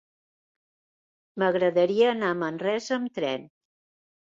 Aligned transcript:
M'agradaria 1.43 2.09
anar 2.15 2.33
a 2.35 2.39
Manresa 2.41 2.99
amb 2.99 3.15
tren. 3.21 3.49